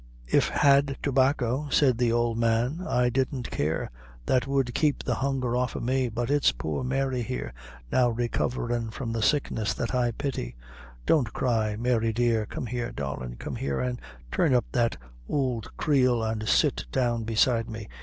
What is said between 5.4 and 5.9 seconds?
off o'